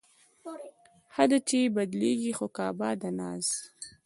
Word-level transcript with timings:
ښه 1.13 1.23
ده، 1.29 1.37
چې 1.47 1.59
بدلېږي 1.75 2.31
خو 2.37 2.45
کعبه 2.57 2.89
د 3.01 3.03
ناز 3.17 3.47